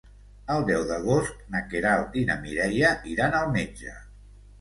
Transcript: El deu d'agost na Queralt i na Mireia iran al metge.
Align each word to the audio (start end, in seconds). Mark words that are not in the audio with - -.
El 0.51 0.63
deu 0.67 0.85
d'agost 0.91 1.43
na 1.55 1.61
Queralt 1.73 2.17
i 2.21 2.23
na 2.29 2.37
Mireia 2.45 2.95
iran 3.13 3.37
al 3.41 3.53
metge. 3.59 3.95